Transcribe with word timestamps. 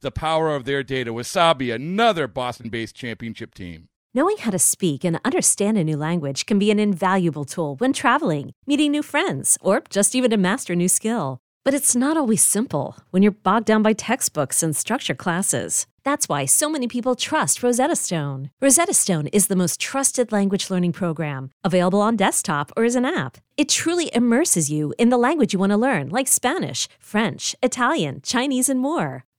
the 0.00 0.10
power 0.10 0.54
of 0.54 0.64
their 0.64 0.82
data. 0.82 1.12
Wasabi, 1.12 1.74
another 1.74 2.26
Boston 2.26 2.68
based 2.68 2.94
championship 2.94 3.54
team. 3.54 3.88
Knowing 4.14 4.38
how 4.38 4.50
to 4.50 4.58
speak 4.58 5.04
and 5.04 5.20
understand 5.24 5.76
a 5.76 5.84
new 5.84 5.96
language 5.96 6.46
can 6.46 6.58
be 6.58 6.70
an 6.70 6.78
invaluable 6.78 7.44
tool 7.44 7.76
when 7.76 7.92
traveling, 7.92 8.52
meeting 8.66 8.90
new 8.90 9.02
friends, 9.02 9.58
or 9.60 9.82
just 9.90 10.14
even 10.14 10.30
to 10.30 10.38
master 10.38 10.72
a 10.72 10.76
new 10.76 10.88
skill. 10.88 11.38
But 11.66 11.74
it's 11.74 11.96
not 11.96 12.16
always 12.16 12.42
simple 12.42 12.96
when 13.10 13.22
you're 13.22 13.32
bogged 13.32 13.66
down 13.66 13.82
by 13.82 13.92
textbooks 13.92 14.62
and 14.62 14.74
structure 14.74 15.16
classes. 15.16 15.86
That's 16.04 16.28
why 16.28 16.44
so 16.44 16.70
many 16.70 16.86
people 16.86 17.16
trust 17.16 17.60
Rosetta 17.60 17.96
Stone. 17.96 18.50
Rosetta 18.60 18.94
Stone 18.94 19.26
is 19.32 19.48
the 19.48 19.56
most 19.56 19.80
trusted 19.80 20.30
language 20.30 20.70
learning 20.70 20.92
program, 20.92 21.50
available 21.64 22.00
on 22.00 22.14
desktop 22.14 22.70
or 22.76 22.84
as 22.84 22.94
an 22.94 23.04
app. 23.04 23.38
It 23.56 23.68
truly 23.68 24.14
immerses 24.14 24.70
you 24.70 24.94
in 24.96 25.08
the 25.08 25.18
language 25.18 25.52
you 25.52 25.58
want 25.58 25.72
to 25.72 25.76
learn, 25.76 26.08
like 26.08 26.28
Spanish, 26.28 26.88
French, 27.00 27.56
Italian, 27.64 28.20
Chinese, 28.22 28.68
and 28.68 28.78
more. 28.78 29.24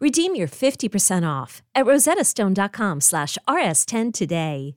Redeem 0.00 0.34
your 0.34 0.48
50% 0.48 1.28
off 1.28 1.62
at 1.74 1.84
rosettastone.com 1.84 3.02
slash 3.02 3.36
rs10 3.46 4.14
today. 4.14 4.76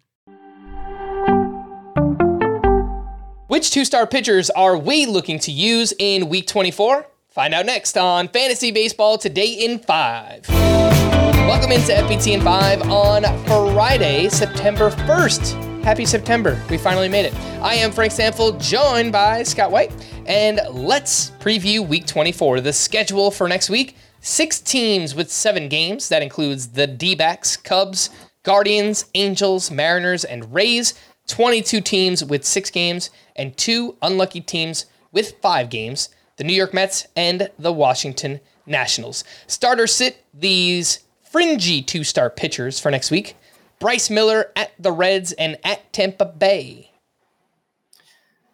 Which 3.47 3.71
two-start 3.71 4.11
pitchers 4.11 4.49
are 4.49 4.77
we 4.77 5.05
looking 5.05 5.39
to 5.39 5.51
use 5.51 5.94
in 5.97 6.28
Week 6.28 6.45
24? 6.47 7.06
Find 7.29 7.53
out 7.53 7.66
next 7.66 7.97
on 7.97 8.28
Fantasy 8.28 8.72
Baseball 8.72 9.17
Today 9.17 9.63
in 9.66 9.79
5. 9.79 10.50
Welcome 10.50 11.72
into 11.72 11.94
FBT 11.94 12.34
in 12.34 12.41
5 12.41 12.81
on 12.90 13.23
Friday, 13.45 14.28
September 14.28 14.90
1st. 14.90 15.84
Happy 15.84 16.05
September. 16.05 16.61
We 16.69 16.78
finally 16.78 17.09
made 17.09 17.25
it. 17.25 17.35
I 17.61 17.75
am 17.75 17.91
Frank 17.91 18.11
Stampfl, 18.11 18.61
joined 18.61 19.11
by 19.11 19.44
Scott 19.44 19.72
White. 19.72 19.91
And 20.25 20.59
let's 20.72 21.31
preview 21.40 21.88
Week 21.88 22.05
24. 22.05 22.61
The 22.61 22.73
schedule 22.73 23.31
for 23.31 23.47
next 23.47 23.69
week 23.69 23.95
six 24.23 24.59
teams 24.59 25.13
with 25.13 25.31
seven 25.31 25.69
games. 25.69 26.09
That 26.09 26.23
includes 26.23 26.69
the 26.69 26.88
D 26.88 27.13
backs, 27.13 27.56
Cubs, 27.56 28.09
Guardians, 28.41 29.06
Angels, 29.13 29.69
Mariners, 29.69 30.25
and 30.25 30.51
Rays. 30.51 30.95
22 31.28 31.79
teams 31.81 32.23
with 32.23 32.44
six 32.44 32.69
games, 32.69 33.09
and 33.35 33.56
two 33.56 33.95
unlucky 34.01 34.41
teams 34.41 34.85
with 35.11 35.38
five 35.41 35.69
games 35.69 36.09
the 36.38 36.44
New 36.44 36.53
York 36.53 36.73
Mets 36.73 37.07
and 37.16 37.50
the 37.59 37.72
Washington 37.72 38.39
Nationals. 38.66 39.23
Starter 39.45 39.85
sit 39.85 40.25
these 40.34 41.00
fringy 41.22 41.81
two 41.81 42.03
start 42.03 42.35
pitchers 42.35 42.79
for 42.79 42.90
next 42.90 43.11
week 43.11 43.35
Bryce 43.79 44.09
Miller 44.09 44.51
at 44.55 44.72
the 44.79 44.91
Reds 44.91 45.31
and 45.34 45.57
at 45.63 45.94
Tampa 45.94 46.25
Bay. 46.25 46.91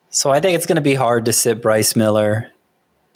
So 0.09 0.29
I 0.31 0.39
think 0.39 0.55
it's 0.55 0.65
going 0.65 0.75
to 0.75 0.81
be 0.81 0.95
hard 0.95 1.25
to 1.25 1.33
sit 1.33 1.61
Bryce 1.61 1.95
Miller. 1.95 2.51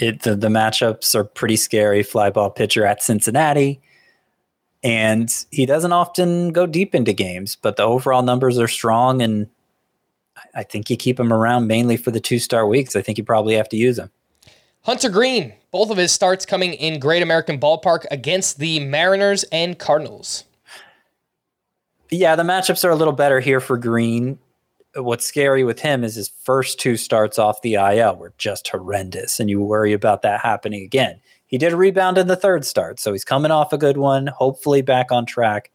It, 0.03 0.23
the, 0.23 0.35
the 0.35 0.49
matchups 0.49 1.15
are 1.15 1.23
pretty 1.23 1.55
scary. 1.55 2.03
Fly 2.03 2.29
ball 2.29 2.49
pitcher 2.49 2.85
at 2.85 3.01
Cincinnati. 3.01 3.81
And 4.83 5.29
he 5.49 5.65
doesn't 5.65 5.93
often 5.93 6.51
go 6.51 6.65
deep 6.65 6.93
into 6.93 7.13
games, 7.13 7.55
but 7.55 7.77
the 7.77 7.83
overall 7.83 8.21
numbers 8.21 8.59
are 8.59 8.67
strong. 8.67 9.21
And 9.21 9.47
I 10.53 10.63
think 10.63 10.89
you 10.89 10.97
keep 10.97 11.17
him 11.17 11.31
around 11.31 11.67
mainly 11.67 11.95
for 11.95 12.11
the 12.11 12.19
two 12.19 12.37
start 12.37 12.67
weeks. 12.67 12.95
I 12.95 13.01
think 13.01 13.17
you 13.17 13.23
probably 13.23 13.55
have 13.55 13.69
to 13.69 13.77
use 13.77 13.97
him. 13.97 14.11
Hunter 14.81 15.09
Greene, 15.09 15.53
both 15.71 15.89
of 15.89 15.95
his 15.95 16.11
starts 16.11 16.45
coming 16.45 16.73
in 16.73 16.99
Great 16.99 17.23
American 17.23 17.57
Ballpark 17.57 18.05
against 18.11 18.59
the 18.59 18.81
Mariners 18.81 19.43
and 19.43 19.79
Cardinals. 19.79 20.43
Yeah, 22.11 22.35
the 22.35 22.43
matchups 22.43 22.83
are 22.83 22.89
a 22.91 22.95
little 22.95 23.13
better 23.13 23.39
here 23.39 23.61
for 23.61 23.77
Greene. 23.77 24.37
What's 24.95 25.25
scary 25.25 25.63
with 25.63 25.79
him 25.79 26.03
is 26.03 26.15
his 26.15 26.31
first 26.43 26.79
two 26.79 26.97
starts 26.97 27.39
off 27.39 27.61
the 27.61 27.75
IL 27.75 28.15
were 28.15 28.33
just 28.37 28.67
horrendous, 28.67 29.39
and 29.39 29.49
you 29.49 29.61
worry 29.61 29.93
about 29.93 30.21
that 30.21 30.41
happening 30.41 30.83
again. 30.83 31.19
He 31.47 31.57
did 31.57 31.73
a 31.73 31.77
rebound 31.77 32.17
in 32.17 32.27
the 32.27 32.35
third 32.35 32.65
start, 32.65 32.99
so 32.99 33.11
he's 33.11 33.25
coming 33.25 33.51
off 33.51 33.73
a 33.73 33.77
good 33.77 33.97
one, 33.97 34.27
hopefully 34.27 34.81
back 34.81 35.11
on 35.11 35.25
track. 35.25 35.71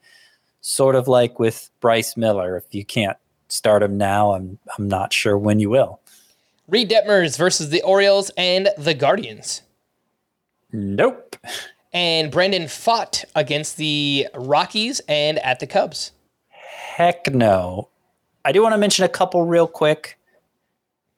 Sort 0.61 0.95
of 0.95 1.09
like 1.09 1.39
with 1.39 1.71
Bryce 1.81 2.17
Miller. 2.17 2.57
If 2.57 2.75
you 2.75 2.85
can't 2.85 3.17
start 3.49 3.83
him 3.83 3.97
now, 3.97 4.33
I'm 4.33 4.59
I'm 4.77 4.89
not 4.89 5.13
sure 5.13 5.39
when 5.39 5.61
you 5.61 5.71
will. 5.71 6.01
Reid 6.69 6.91
Detmers 6.91 7.39
versus 7.39 7.71
the 7.71 7.81
Orioles 7.83 8.31
and 8.37 8.69
the 8.77 8.93
Guardians. 8.93 9.63
Nope. 10.73 11.37
And 11.93 12.31
Brandon 12.31 12.65
Pfaadt 12.65 13.25
against 13.35 13.79
the 13.79 14.27
Rockies 14.35 15.01
and 15.09 15.39
at 15.39 15.61
the 15.61 15.67
Cubs. 15.67 16.13
Heck 16.51 17.33
no. 17.33 17.89
I 18.49 18.53
do 18.53 18.63
want 18.63 18.73
to 18.73 18.79
mention 18.79 19.05
a 19.05 19.11
couple 19.11 19.45
real 19.45 19.67
quick. 19.67 20.19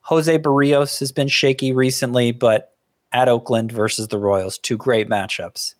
Jose 0.00 0.36
Berrios 0.41 0.98
has 0.98 1.12
been 1.12 1.28
shaky 1.28 1.72
recently, 1.72 2.32
but 2.32 2.72
at 3.12 3.28
Oakland 3.28 3.70
versus 3.70 4.08
the 4.08 4.18
Royals. 4.18 4.58
Two 4.58 4.76
great 4.76 5.08
matchups. 5.08 5.74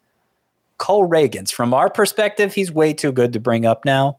Cole 0.79 1.09
Ragans, 1.09 1.53
from 1.53 1.75
our 1.75 1.91
perspective, 1.91 2.55
he's 2.55 2.71
way 2.71 2.93
too 2.93 3.11
good 3.11 3.33
to 3.33 3.41
bring 3.41 3.67
up 3.67 3.85
now. 3.85 4.19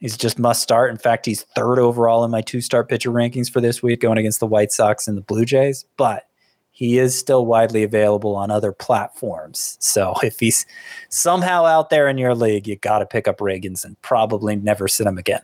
He's 0.00 0.18
just 0.18 0.38
must 0.38 0.62
start. 0.62 0.90
In 0.90 0.98
fact, 0.98 1.24
he's 1.24 1.44
third 1.56 1.78
overall 1.78 2.26
in 2.26 2.30
my 2.30 2.42
two 2.42 2.60
start 2.60 2.90
pitcher 2.90 3.10
rankings 3.10 3.50
for 3.50 3.62
this 3.62 3.82
week, 3.82 4.02
going 4.02 4.18
against 4.18 4.40
the 4.40 4.46
White 4.46 4.70
Sox 4.70 5.08
and 5.08 5.16
the 5.16 5.22
Blue 5.22 5.46
Jays. 5.46 5.86
But 5.96 6.24
he 6.72 6.98
is 6.98 7.18
still 7.18 7.46
widely 7.46 7.84
available 7.84 8.36
on 8.36 8.50
other 8.50 8.72
platforms. 8.72 9.78
So 9.80 10.14
if 10.22 10.38
he's 10.38 10.66
somehow 11.08 11.64
out 11.64 11.88
there 11.88 12.06
in 12.06 12.18
your 12.18 12.34
league, 12.34 12.68
you 12.68 12.76
got 12.76 12.98
to 12.98 13.06
pick 13.06 13.26
up 13.26 13.38
Ragans 13.38 13.82
and 13.82 13.98
probably 14.02 14.56
never 14.56 14.88
sit 14.88 15.06
him 15.06 15.16
again. 15.16 15.40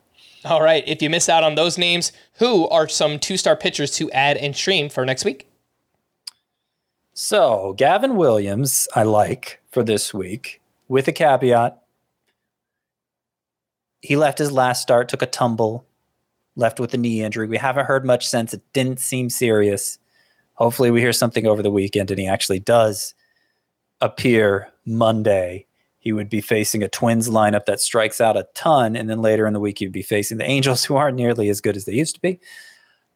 All 0.46 0.62
right. 0.62 0.84
If 0.86 1.02
you 1.02 1.10
miss 1.10 1.28
out 1.28 1.42
on 1.42 1.56
those 1.56 1.76
names, 1.76 2.12
who 2.34 2.68
are 2.68 2.88
some 2.88 3.18
two 3.18 3.36
start 3.36 3.58
pitchers 3.58 3.90
to 3.96 4.10
add 4.12 4.36
and 4.36 4.54
stream 4.54 4.88
for 4.88 5.04
next 5.04 5.24
week? 5.24 5.48
So, 7.14 7.74
Gavin 7.76 8.14
Williams, 8.14 8.86
I 8.94 9.02
like 9.02 9.60
for 9.72 9.82
this 9.82 10.14
week 10.14 10.60
with 10.86 11.08
a 11.08 11.12
caveat. 11.12 11.82
He 14.02 14.16
left 14.16 14.38
his 14.38 14.52
last 14.52 14.82
start, 14.82 15.08
took 15.08 15.22
a 15.22 15.26
tumble, 15.26 15.84
left 16.54 16.78
with 16.78 16.94
a 16.94 16.98
knee 16.98 17.22
injury. 17.22 17.48
We 17.48 17.56
haven't 17.56 17.86
heard 17.86 18.04
much 18.04 18.28
since. 18.28 18.54
It 18.54 18.62
didn't 18.72 19.00
seem 19.00 19.30
serious. 19.30 19.98
Hopefully, 20.54 20.92
we 20.92 21.00
hear 21.00 21.12
something 21.12 21.46
over 21.46 21.62
the 21.62 21.70
weekend 21.70 22.10
and 22.10 22.20
he 22.20 22.28
actually 22.28 22.60
does 22.60 23.14
appear 24.00 24.68
Monday. 24.84 25.66
He 26.06 26.12
would 26.12 26.28
be 26.28 26.40
facing 26.40 26.84
a 26.84 26.88
Twins 26.88 27.28
lineup 27.28 27.64
that 27.64 27.80
strikes 27.80 28.20
out 28.20 28.36
a 28.36 28.46
ton. 28.54 28.94
And 28.94 29.10
then 29.10 29.20
later 29.20 29.44
in 29.44 29.54
the 29.54 29.58
week, 29.58 29.80
he'd 29.80 29.90
be 29.90 30.02
facing 30.02 30.38
the 30.38 30.48
Angels, 30.48 30.84
who 30.86 30.94
aren't 30.94 31.16
nearly 31.16 31.48
as 31.48 31.60
good 31.60 31.76
as 31.76 31.84
they 31.84 31.94
used 31.94 32.14
to 32.14 32.20
be. 32.20 32.38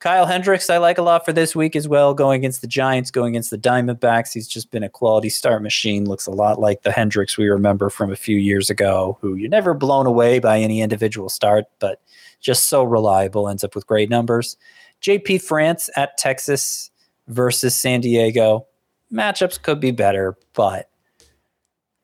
Kyle 0.01 0.27
Hendricks, 0.27 0.69
I 0.69 0.79
like 0.79 0.99
a 0.99 1.03
lot 1.03 1.25
for 1.25 1.33
this 1.33 1.55
week 1.55 1.77
as 1.77 1.87
well, 1.87 2.15
going 2.15 2.41
against 2.41 2.63
the 2.63 2.67
Giants, 2.67 3.13
going 3.13 3.35
against 3.35 3.53
the 3.53 3.59
Diamondbacks. 3.59 4.33
He's 4.33 4.49
just 4.49 4.73
been 4.73 4.83
a 4.83 4.89
quality 4.89 5.29
start 5.29 5.63
machine. 5.63 6.05
Looks 6.05 6.27
a 6.27 6.33
lot 6.33 6.59
like 6.59 6.83
the 6.83 6.91
Hendricks 6.91 7.39
we 7.39 7.49
remember 7.49 7.91
from 7.91 8.11
a 8.11 8.17
few 8.17 8.39
years 8.39 8.71
ago, 8.71 9.19
who 9.21 9.37
you're 9.37 9.49
never 9.49 9.73
blown 9.73 10.07
away 10.07 10.41
by 10.41 10.59
any 10.59 10.81
individual 10.81 11.29
start, 11.29 11.67
but 11.79 12.01
just 12.41 12.65
so 12.65 12.83
reliable, 12.83 13.49
ends 13.49 13.63
up 13.63 13.77
with 13.77 13.87
great 13.87 14.11
numbers. 14.11 14.57
JP 15.01 15.43
France 15.43 15.89
at 15.95 16.19
Texas 16.19 16.91
versus 17.29 17.81
San 17.81 18.01
Diego. 18.01 18.67
Matchups 19.13 19.63
could 19.63 19.79
be 19.79 19.93
better, 19.93 20.37
but 20.55 20.90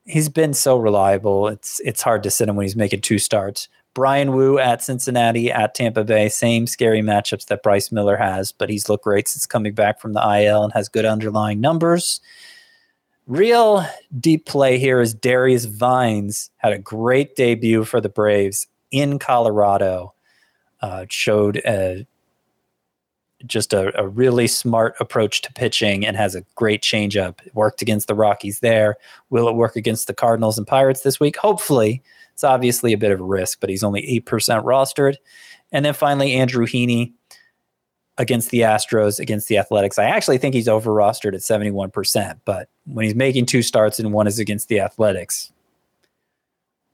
he's 0.07 0.29
been 0.29 0.55
so 0.55 0.77
reliable. 0.77 1.49
It's 1.49 1.81
it's 1.81 2.03
hard 2.03 2.23
to 2.23 2.31
sit 2.31 2.49
him 2.49 2.57
when 2.57 2.65
he's 2.65 2.77
making 2.77 3.03
two 3.03 3.19
starts. 3.19 3.69
Bryan 3.95 4.33
Woo 4.33 4.59
at 4.59 4.83
Cincinnati, 4.83 5.51
at 5.51 5.75
Tampa 5.75 6.05
Bay, 6.05 6.29
same 6.29 6.67
scary 6.67 7.01
matchups 7.01 7.47
that 7.47 7.63
Bryce 7.63 7.91
Miller 7.91 8.17
has, 8.17 8.53
but 8.53 8.69
he's 8.69 8.91
looked 8.91 9.05
great 9.05 9.27
since 9.27 9.47
coming 9.47 9.73
back 9.73 10.01
from 10.01 10.13
the 10.13 10.21
IL 10.21 10.65
and 10.65 10.73
has 10.75 10.89
good 10.89 11.07
underlying 11.07 11.61
numbers. 11.61 12.21
Real 13.27 13.87
deep 14.21 14.45
play 14.45 14.79
here 14.79 15.01
is 15.01 15.15
Darius 15.15 15.65
Vines 15.65 16.51
had 16.59 16.75
a 16.75 16.79
great 16.79 17.37
debut 17.37 17.85
for 17.85 18.01
the 18.01 18.11
Braves 18.11 18.67
in 18.91 19.19
Colorado. 19.19 20.13
Uh, 20.83 21.07
showed 21.09 21.57
a, 21.67 22.07
just 23.45 23.73
a, 23.73 23.99
a, 24.01 24.09
really 24.09 24.47
smart 24.47 24.95
approach 24.99 25.43
to 25.43 25.53
pitching 25.53 26.07
and 26.07 26.17
has 26.17 26.35
a 26.35 26.45
great 26.55 26.83
changeup. 26.83 27.47
It 27.47 27.55
worked 27.55 27.83
against 27.83 28.09
the 28.09 28.15
Rockies 28.15 28.61
there. 28.61 28.97
Will 29.29 29.49
it 29.49 29.55
work 29.55 29.77
against 29.77 30.07
the 30.07 30.15
Cardinals 30.15 30.57
and 30.57 30.67
Pirates 30.67 31.03
this 31.03 31.21
week? 31.21 31.37
Hopefully. 31.37 32.03
It's 32.33 32.45
obviously 32.45 32.93
a 32.93 32.99
bit 32.99 33.13
of 33.13 33.21
a 33.21 33.25
risk, 33.25 33.61
but 33.61 33.71
he's 33.71 33.85
only 33.85 34.03
8% 34.27 34.63
rostered. 34.65 35.17
And 35.73 35.85
then 35.85 35.95
finally, 35.95 36.35
Andrew 36.35 36.67
Heaney 36.67 37.13
against 38.19 38.51
the 38.51 38.61
Astros, 38.61 39.19
against 39.19 39.49
the 39.49 39.59
Athletics. 39.59 39.99
I 39.99 40.05
actually 40.05 40.39
think 40.39 40.55
he's 40.55 40.69
over 40.69 40.91
rostered 40.91 41.35
at 41.35 41.41
71%, 41.41 42.41
but 42.45 42.69
when 42.85 43.05
he's 43.05 43.15
making 43.15 43.47
two 43.47 43.63
starts 43.63 43.99
and 43.99 44.13
one 44.13 44.27
is 44.27 44.39
against 44.39 44.69
the 44.69 44.81
Athletics, 44.81 45.53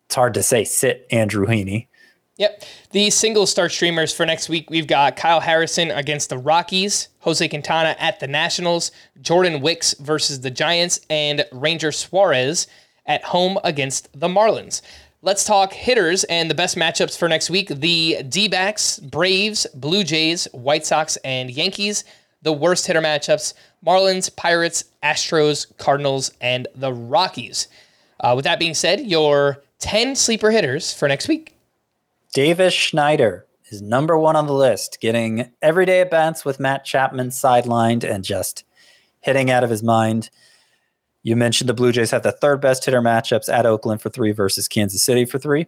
it's 0.06 0.15
hard 0.15 0.35
to 0.35 0.43
say 0.43 0.65
sit 0.65 1.06
Andrew 1.11 1.47
Heaney. 1.47 1.87
Yep. 2.38 2.64
The 2.93 3.11
single 3.11 3.46
start 3.46 3.73
streamers 3.73 4.12
for 4.14 4.25
next 4.25 4.49
week, 4.49 4.70
we've 4.70 4.87
got 4.87 5.17
Kyle 5.17 5.40
Harrison 5.40 5.90
against 5.90 6.31
the 6.31 6.38
Rockies, 6.38 7.08
Jose 7.20 7.46
Quintana 7.46 7.94
at 7.99 8.20
the 8.20 8.26
Nationals, 8.26 8.90
Jordan 9.20 9.61
Wicks 9.61 9.94
versus 10.00 10.40
the 10.40 10.50
Giants, 10.50 11.00
and 11.11 11.44
Ranger 11.52 11.93
Suarez 11.93 12.67
at 13.06 13.23
home 13.25 13.58
against 13.64 14.08
the 14.19 14.29
Marlins. 14.29 14.81
Let's 15.20 15.44
talk 15.44 15.73
hitters 15.73 16.25
and 16.25 16.50
the 16.50 16.55
best 16.55 16.76
matchups 16.76 17.17
for 17.17 17.29
next 17.29 17.50
week. 17.50 17.69
The 17.69 18.23
D 18.29 18.49
backs, 18.49 18.99
Braves, 18.99 19.67
Blue 19.75 20.02
Jays, 20.02 20.49
White 20.52 20.84
Sox, 20.87 21.17
and 21.19 21.50
Yankees. 21.50 22.02
The 22.43 22.52
worst 22.52 22.87
hitter 22.87 23.00
matchups 23.00 23.55
Marlins, 23.87 24.34
Pirates, 24.34 24.84
Astros, 25.02 25.76
Cardinals, 25.76 26.32
and 26.40 26.67
the 26.75 26.93
Rockies. 26.93 27.69
Uh, 28.19 28.32
with 28.34 28.44
that 28.44 28.58
being 28.58 28.75
said, 28.75 29.00
your 29.00 29.62
10 29.79 30.17
sleeper 30.17 30.50
hitters 30.50 30.93
for 30.93 31.06
next 31.06 31.29
week. 31.29 31.55
Davis 32.32 32.73
Schneider 32.73 33.46
is 33.70 33.82
number 33.82 34.17
one 34.17 34.37
on 34.37 34.46
the 34.46 34.55
list, 34.55 34.99
getting 35.02 35.52
everyday 35.61 36.00
at 36.00 36.11
bats 36.11 36.46
with 36.46 36.58
Matt 36.58 36.82
Chapman 36.82 37.29
sidelined 37.29 38.05
and 38.05 38.25
just 38.25 38.64
hitting 39.20 39.50
out 39.50 39.64
of 39.64 39.69
his 39.69 39.82
mind. 39.82 40.31
You 41.23 41.37
mentioned 41.37 41.69
the 41.69 41.75
Blue 41.75 41.93
Jays 41.93 42.11
have 42.11 42.23
the 42.23 42.32
third 42.32 42.62
best 42.62 42.87
hitter 42.87 43.02
matchups 43.02 43.52
at 43.52 43.67
Oakland 43.67 44.00
for 44.00 44.08
three 44.08 44.32
versus 44.32 44.67
Kansas 44.67 45.02
City 45.02 45.26
for 45.26 45.38
three. 45.38 45.67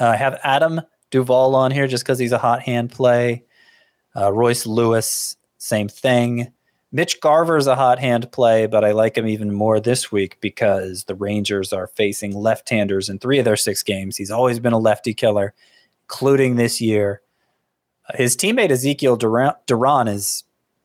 Uh, 0.00 0.06
I 0.06 0.16
have 0.16 0.38
Adam 0.44 0.80
Duvall 1.10 1.56
on 1.56 1.72
here 1.72 1.88
just 1.88 2.04
because 2.04 2.20
he's 2.20 2.32
a 2.32 2.38
hot 2.38 2.62
hand 2.62 2.92
play. 2.92 3.44
Uh, 4.14 4.32
Royce 4.32 4.64
Lewis, 4.64 5.36
same 5.58 5.88
thing. 5.88 6.52
Mitch 6.94 7.20
Garver 7.20 7.56
is 7.56 7.66
a 7.66 7.74
hot 7.74 7.98
hand 7.98 8.30
play, 8.32 8.66
but 8.66 8.84
I 8.84 8.92
like 8.92 9.16
him 9.16 9.26
even 9.26 9.52
more 9.52 9.80
this 9.80 10.12
week 10.12 10.36
because 10.42 11.04
the 11.04 11.14
Rangers 11.14 11.72
are 11.72 11.86
facing 11.86 12.36
left 12.36 12.68
handers 12.68 13.08
in 13.08 13.18
three 13.18 13.38
of 13.38 13.46
their 13.46 13.56
six 13.56 13.82
games. 13.82 14.18
He's 14.18 14.30
always 14.30 14.58
been 14.58 14.74
a 14.74 14.78
lefty 14.78 15.14
killer, 15.14 15.54
including 16.04 16.56
this 16.56 16.82
year. 16.82 17.22
His 18.14 18.36
teammate 18.36 18.70
Ezequiel 18.70 19.18
Duran, 19.18 19.54
Duran 19.66 20.06
is 20.06 20.44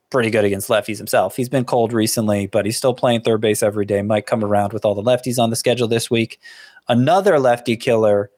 pretty 0.10 0.30
good 0.30 0.46
against 0.46 0.70
lefties 0.70 0.98
himself. 0.98 1.36
He's 1.36 1.50
been 1.50 1.66
cold 1.66 1.92
recently, 1.92 2.48
but 2.48 2.66
he's 2.66 2.78
still 2.78 2.94
playing 2.94 3.22
third 3.22 3.42
base 3.42 3.62
every 3.62 3.86
day. 3.86 4.02
Might 4.02 4.28
come 4.28 4.46
around 4.46 4.72
with 4.72 4.86
all 4.86 4.96
the 4.96 5.04
lefties 5.04 5.38
on 5.38 5.50
the 5.50 5.58
schedule 5.58 5.90
this 5.90 6.10
week. 6.10 6.40
Another 6.88 7.38
lefty 7.38 7.76
killer, 7.76 8.32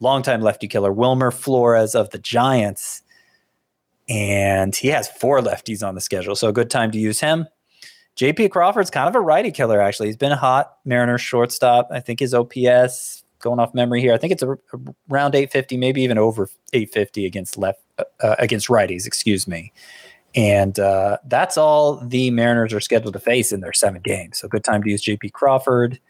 longtime 0.00 0.40
lefty 0.40 0.68
killer, 0.68 0.90
Wilmer 0.90 1.30
Flores 1.30 1.94
of 1.94 2.08
the 2.10 2.18
Giants. 2.18 3.02
And 4.10 4.74
he 4.74 4.88
has 4.88 5.08
four 5.08 5.40
lefties 5.40 5.86
on 5.86 5.94
the 5.94 6.00
schedule, 6.00 6.34
so 6.34 6.48
a 6.48 6.52
good 6.52 6.68
time 6.68 6.90
to 6.90 6.98
use 6.98 7.20
him. 7.20 7.46
JP 8.16 8.50
Crawford's 8.50 8.90
kind 8.90 9.08
of 9.08 9.14
a 9.14 9.20
righty 9.20 9.52
killer, 9.52 9.80
actually. 9.80 10.08
He's 10.08 10.16
been 10.16 10.32
a 10.32 10.36
hot 10.36 10.76
Mariners 10.84 11.20
shortstop. 11.20 11.88
I 11.92 12.00
think 12.00 12.18
his 12.18 12.34
OPS, 12.34 13.22
going 13.38 13.60
off 13.60 13.72
memory 13.72 14.00
here, 14.00 14.12
I 14.12 14.18
think 14.18 14.32
it's 14.32 14.42
a, 14.42 14.50
a 14.50 14.56
around 15.10 15.36
850, 15.36 15.76
maybe 15.76 16.02
even 16.02 16.18
over 16.18 16.48
850 16.72 17.24
against 17.24 17.56
left 17.56 17.80
uh, 17.98 18.04
uh, 18.20 18.34
against 18.40 18.66
righties. 18.66 19.06
Excuse 19.06 19.46
me. 19.46 19.72
And 20.34 20.78
uh, 20.78 21.18
that's 21.26 21.56
all 21.56 21.96
the 21.96 22.30
Mariners 22.30 22.72
are 22.72 22.80
scheduled 22.80 23.14
to 23.14 23.20
face 23.20 23.52
in 23.52 23.60
their 23.60 23.72
seven 23.72 24.02
games. 24.02 24.38
So 24.38 24.48
good 24.48 24.64
time 24.64 24.82
to 24.82 24.90
use 24.90 25.02
JP 25.04 25.32
Crawford. 25.32 26.00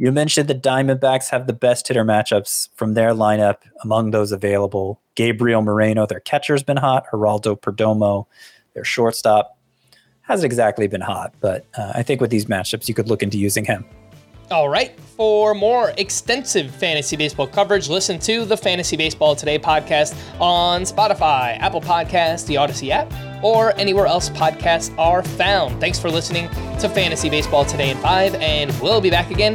You 0.00 0.12
mentioned 0.12 0.48
the 0.48 0.54
Diamondbacks 0.54 1.28
have 1.28 1.46
the 1.46 1.52
best 1.52 1.86
hitter 1.86 2.06
matchups 2.06 2.70
from 2.74 2.94
their 2.94 3.10
lineup 3.10 3.56
among 3.82 4.12
those 4.12 4.32
available. 4.32 4.98
Gabriel 5.14 5.60
Moreno, 5.60 6.06
their 6.06 6.20
catcher's 6.20 6.62
been 6.62 6.78
hot. 6.78 7.04
Geraldo 7.12 7.60
Perdomo, 7.60 8.24
their 8.72 8.82
shortstop, 8.82 9.58
hasn't 10.22 10.46
exactly 10.46 10.86
been 10.86 11.02
hot. 11.02 11.34
But 11.42 11.66
uh, 11.76 11.92
I 11.94 12.02
think 12.02 12.22
with 12.22 12.30
these 12.30 12.46
matchups, 12.46 12.88
you 12.88 12.94
could 12.94 13.08
look 13.08 13.22
into 13.22 13.36
using 13.36 13.66
him. 13.66 13.84
All 14.50 14.70
right. 14.70 14.98
For 14.98 15.54
more 15.54 15.92
extensive 15.98 16.74
fantasy 16.74 17.16
baseball 17.16 17.46
coverage, 17.46 17.90
listen 17.90 18.18
to 18.20 18.46
the 18.46 18.56
Fantasy 18.56 18.96
Baseball 18.96 19.36
Today 19.36 19.58
podcast 19.58 20.16
on 20.40 20.82
Spotify, 20.84 21.58
Apple 21.58 21.82
Podcasts, 21.82 22.46
the 22.46 22.54
Audacy 22.54 22.88
app, 22.88 23.12
or 23.44 23.76
anywhere 23.78 24.06
else 24.06 24.30
podcasts 24.30 24.98
are 24.98 25.22
found. 25.22 25.78
Thanks 25.78 25.98
for 25.98 26.10
listening 26.10 26.48
to 26.78 26.88
Fantasy 26.88 27.28
Baseball 27.28 27.66
Today 27.66 27.90
in 27.90 27.98
5, 27.98 28.36
and 28.36 28.74
we'll 28.80 29.02
be 29.02 29.10
back 29.10 29.30
again 29.30 29.54